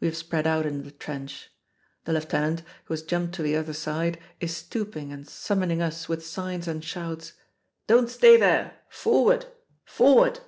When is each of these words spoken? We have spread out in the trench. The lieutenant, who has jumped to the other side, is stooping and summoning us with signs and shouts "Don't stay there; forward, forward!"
We 0.00 0.06
have 0.08 0.16
spread 0.16 0.46
out 0.46 0.64
in 0.64 0.82
the 0.82 0.90
trench. 0.90 1.50
The 2.06 2.14
lieutenant, 2.14 2.62
who 2.86 2.94
has 2.94 3.02
jumped 3.02 3.34
to 3.34 3.42
the 3.42 3.54
other 3.54 3.74
side, 3.74 4.18
is 4.40 4.56
stooping 4.56 5.12
and 5.12 5.28
summoning 5.28 5.82
us 5.82 6.08
with 6.08 6.26
signs 6.26 6.66
and 6.66 6.82
shouts 6.82 7.34
"Don't 7.86 8.08
stay 8.08 8.38
there; 8.38 8.78
forward, 8.88 9.44
forward!" 9.84 10.40